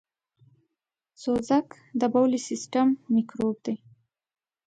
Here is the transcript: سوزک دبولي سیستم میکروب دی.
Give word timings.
سوزک 1.21 1.67
دبولي 1.99 2.39
سیستم 2.49 2.87
میکروب 3.13 3.55
دی. 3.65 3.75